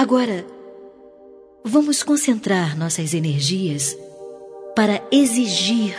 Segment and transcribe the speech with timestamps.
[0.00, 0.46] Agora,
[1.62, 3.94] vamos concentrar nossas energias
[4.74, 5.94] para exigir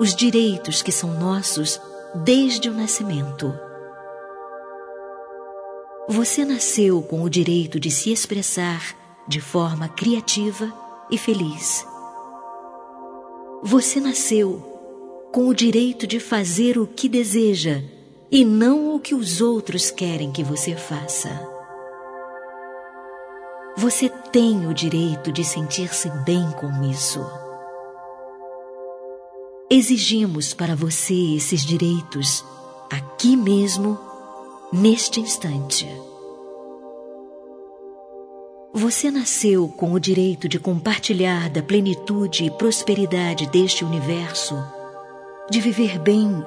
[0.00, 1.80] os direitos que são nossos
[2.24, 3.56] desde o nascimento.
[6.08, 8.96] Você nasceu com o direito de se expressar
[9.28, 10.74] de forma criativa
[11.08, 11.86] e feliz.
[13.62, 14.58] Você nasceu
[15.30, 17.80] com o direito de fazer o que deseja
[18.28, 21.55] e não o que os outros querem que você faça.
[23.78, 27.20] Você tem o direito de sentir-se bem com isso.
[29.68, 32.42] Exigimos para você esses direitos
[32.90, 33.98] aqui mesmo,
[34.72, 35.86] neste instante.
[38.72, 44.56] Você nasceu com o direito de compartilhar da plenitude e prosperidade deste universo,
[45.50, 46.42] de viver bem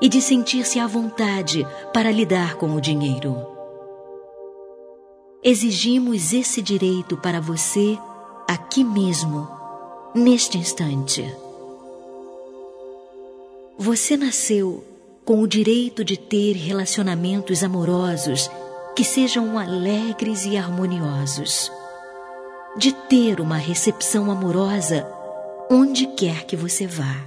[0.00, 3.53] e de sentir-se à vontade para lidar com o dinheiro.
[5.46, 7.98] Exigimos esse direito para você
[8.48, 9.46] aqui mesmo,
[10.14, 11.30] neste instante.
[13.76, 14.82] Você nasceu
[15.22, 18.50] com o direito de ter relacionamentos amorosos
[18.96, 21.70] que sejam alegres e harmoniosos,
[22.78, 25.06] de ter uma recepção amorosa
[25.70, 27.22] onde quer que você vá.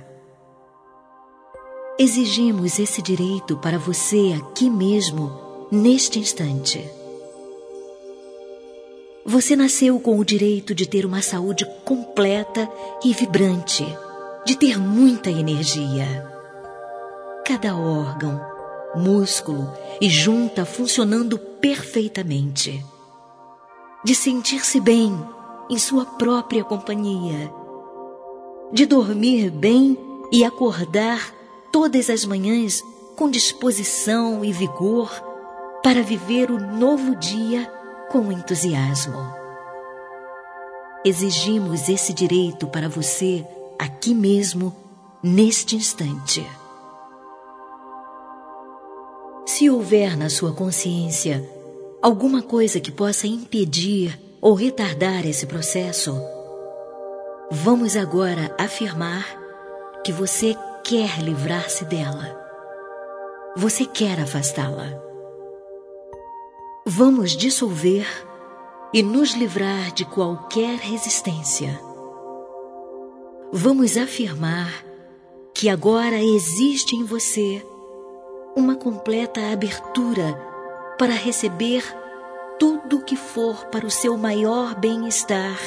[2.00, 6.97] Exigimos esse direito para você aqui mesmo, neste instante.
[9.30, 12.72] Você nasceu com o direito de ter uma saúde completa
[13.04, 13.86] e vibrante,
[14.46, 16.26] de ter muita energia.
[17.46, 18.40] Cada órgão,
[18.96, 22.82] músculo e junta funcionando perfeitamente.
[24.02, 25.14] De sentir-se bem
[25.70, 27.52] em sua própria companhia.
[28.72, 29.98] De dormir bem
[30.32, 31.34] e acordar
[31.70, 32.82] todas as manhãs
[33.18, 35.12] com disposição e vigor
[35.84, 37.77] para viver o novo dia
[38.10, 39.18] com entusiasmo.
[41.04, 43.46] Exigimos esse direito para você
[43.78, 44.76] aqui mesmo,
[45.22, 46.46] neste instante.
[49.46, 51.48] Se houver na sua consciência
[52.02, 56.20] alguma coisa que possa impedir ou retardar esse processo,
[57.52, 59.26] vamos agora afirmar
[60.04, 62.38] que você quer livrar-se dela.
[63.56, 65.07] Você quer afastá-la.
[66.90, 68.08] Vamos dissolver
[68.94, 71.78] e nos livrar de qualquer resistência.
[73.52, 74.72] Vamos afirmar
[75.54, 77.62] que agora existe em você
[78.56, 80.34] uma completa abertura
[80.98, 81.84] para receber
[82.58, 85.60] tudo que for para o seu maior bem-estar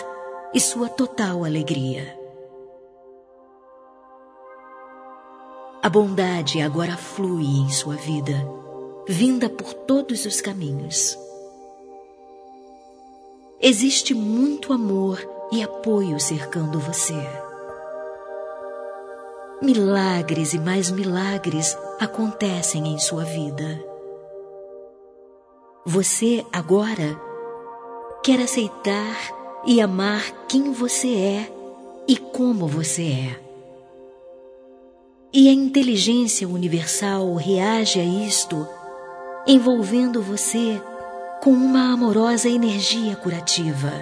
[0.55, 2.19] e sua total alegria.
[5.83, 8.43] A bondade agora flui em sua vida,
[9.09, 11.19] vinda por todos os caminhos.
[13.61, 15.19] Existe muito amor
[15.53, 17.15] e apoio cercando você.
[19.63, 23.85] Milagres e mais milagres acontecem em sua vida.
[25.85, 27.21] Você agora
[28.23, 29.17] quer aceitar
[29.67, 31.53] e amar quem você é
[32.09, 33.41] e como você é.
[35.33, 38.67] E a inteligência universal reage a isto,
[39.47, 40.81] envolvendo você
[41.43, 43.93] com uma amorosa energia curativa.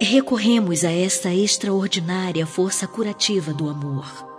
[0.00, 4.32] Recorremos a esta extraordinária força curativa do amor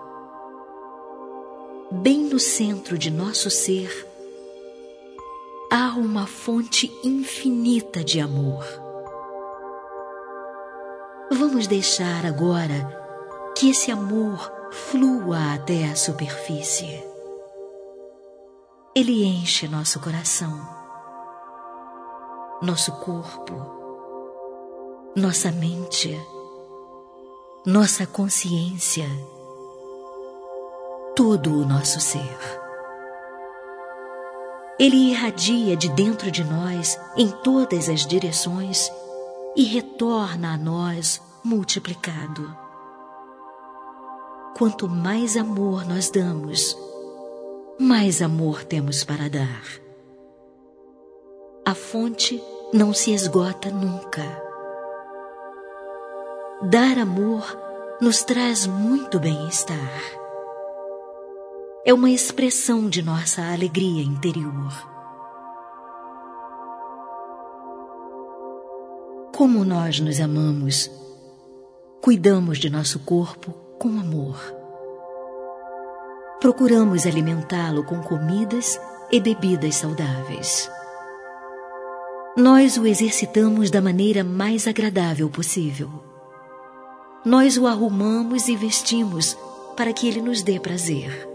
[2.02, 4.08] bem no centro de nosso ser,
[5.70, 8.66] há uma fonte infinita de amor.
[11.32, 17.13] Vamos deixar agora que esse amor flua até a superfície.
[18.96, 20.70] Ele enche nosso coração,
[22.62, 23.54] nosso corpo,
[25.16, 26.16] nossa mente,
[27.66, 29.08] nossa consciência
[31.16, 32.38] todo o nosso ser.
[34.78, 38.92] Ele irradia de dentro de nós em todas as direções
[39.56, 42.56] e retorna a nós multiplicado.
[44.56, 46.78] Quanto mais amor nós damos,
[47.80, 49.64] mais amor temos para dar.
[51.66, 52.42] A fonte
[52.74, 54.22] não se esgota nunca.
[56.70, 57.58] Dar amor
[58.02, 60.24] nos traz muito bem-estar
[61.86, 64.72] é uma expressão de nossa alegria interior.
[69.36, 70.90] Como nós nos amamos,
[72.02, 74.63] cuidamos de nosso corpo com amor.
[76.44, 78.78] Procuramos alimentá-lo com comidas
[79.10, 80.70] e bebidas saudáveis.
[82.36, 85.90] nós o exercitamos da maneira mais agradável possível.
[87.24, 89.38] Nós o arrumamos e vestimos
[89.78, 91.30] para que ele nos dê prazer.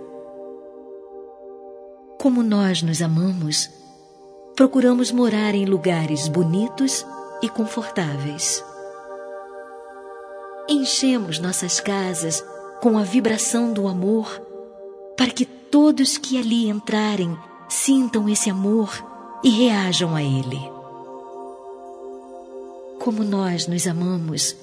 [2.20, 3.70] Como nós nos amamos,
[4.54, 7.06] procuramos morar em lugares bonitos
[7.40, 8.62] e confortáveis.
[10.68, 12.44] Enchemos nossas casas
[12.82, 14.47] com a vibração do amor
[15.18, 17.36] para que todos que ali entrarem
[17.68, 18.88] sintam esse amor
[19.42, 20.60] e reajam a ele.
[23.00, 24.54] Como nós nos amamos,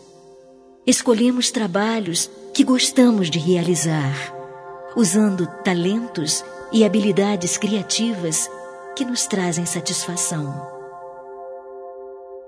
[0.87, 4.15] escolhemos trabalhos que gostamos de realizar,
[4.95, 6.41] usando talentos
[6.71, 8.49] e habilidades criativas
[8.95, 10.73] que nos trazem satisfação.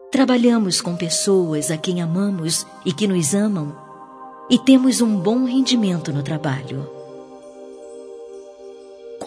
[0.09, 3.75] Trabalhamos com pessoas a quem amamos e que nos amam
[4.49, 6.96] e temos um bom rendimento no trabalho.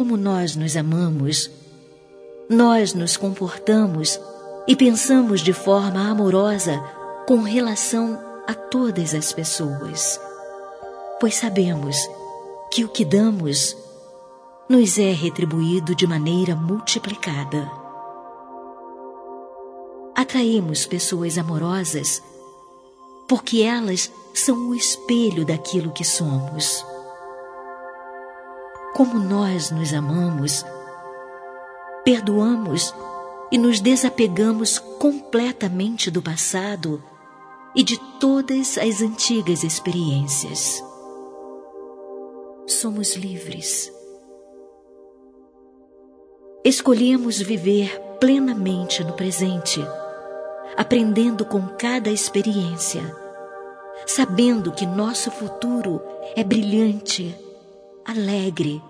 [0.01, 1.51] Como nós nos amamos,
[2.49, 4.19] nós nos comportamos
[4.67, 6.83] e pensamos de forma amorosa
[7.29, 10.19] com relação a todas as pessoas,
[11.21, 11.99] pois sabemos
[12.73, 13.77] que o que damos
[14.71, 17.71] nos é retribuído de maneira multiplicada.
[20.17, 22.23] Atraímos pessoas amorosas
[23.29, 26.90] porque elas são o espelho daquilo que somos.
[28.95, 30.65] Como nós nos amamos,
[32.05, 32.95] perdoamos
[33.51, 37.03] e nos desapegamos completamente do passado
[37.75, 40.83] e de todas as antigas experiências.
[42.67, 43.93] Somos livres
[46.63, 49.81] Escolhemos viver plenamente no presente,
[50.77, 53.01] aprendendo com cada experiência,
[54.07, 56.03] sabendo que nosso futuro
[56.37, 57.35] é brilhante,
[58.05, 58.83] alegre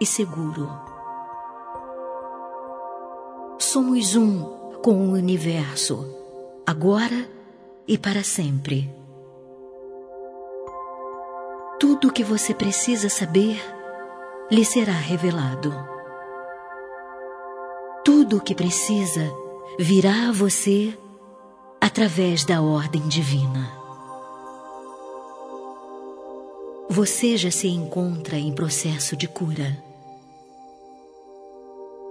[0.00, 0.68] e seguro.
[3.58, 4.42] Somos um
[4.82, 6.06] com o universo,
[6.66, 7.28] agora
[7.86, 8.90] e para sempre.
[11.78, 13.60] Tudo o que você precisa saber
[14.50, 15.74] lhe será revelado.
[18.04, 19.30] Tudo o que precisa
[19.78, 20.96] virá a você
[21.80, 23.85] através da ordem divina.
[26.96, 29.76] Você já se encontra em processo de cura.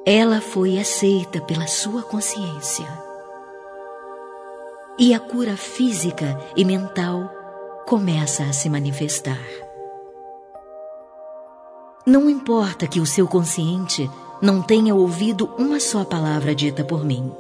[0.06, 2.86] Ela foi aceita pela sua consciência.
[5.00, 7.32] E a cura física e mental
[7.88, 9.42] começa a se manifestar.
[12.06, 14.08] Não importa que o seu consciente
[14.40, 17.32] não tenha ouvido uma só palavra dita por mim,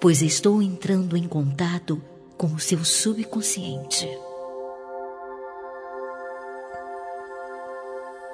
[0.00, 2.00] pois estou entrando em contato
[2.38, 4.08] com o seu subconsciente.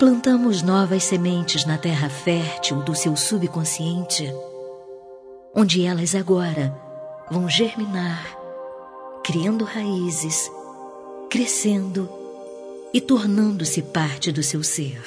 [0.02, 4.28] Plantamos novas sementes na terra fértil do seu subconsciente,
[5.54, 6.76] onde elas agora
[7.31, 8.37] vão germinar,
[9.22, 10.50] criando raízes,
[11.31, 12.10] crescendo
[12.93, 15.00] e tornando-se parte do seu ser.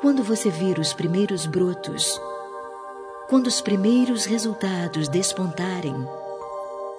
[0.00, 2.20] Quando você vir os primeiros brotos,
[3.28, 5.96] quando os primeiros resultados despontarem,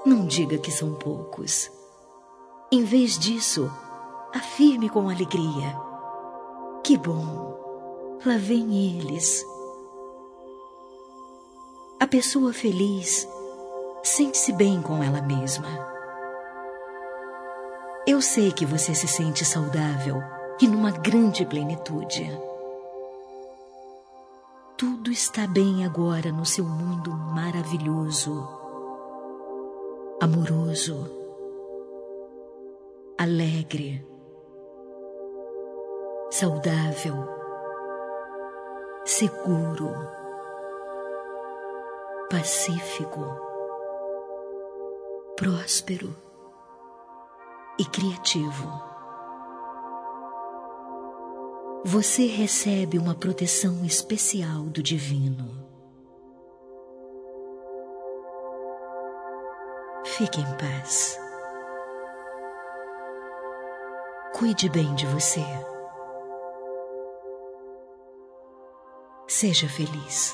[0.05, 1.78] não diga que são poucos.
[2.71, 3.71] Em vez disso,
[4.31, 5.75] afirme com alegria:
[6.83, 9.43] Que bom, lá vem eles.
[11.99, 13.27] A pessoa feliz
[14.03, 15.67] sente-se bem com ela mesma.
[18.05, 20.21] Eu sei que você se sente saudável
[20.61, 22.31] e numa grande plenitude.
[24.77, 28.47] Tudo está bem agora no seu mundo maravilhoso,
[30.21, 31.18] amoroso,
[33.19, 34.01] alegre,
[36.31, 37.15] saudável,
[39.03, 39.93] seguro,
[42.29, 43.19] pacífico,
[45.35, 46.15] próspero
[47.77, 48.87] e criativo
[51.85, 55.65] você recebe uma proteção especial do Divino.
[60.05, 61.28] Fique em paz.
[64.39, 65.43] Cuide bem de você.
[69.27, 70.33] Seja feliz.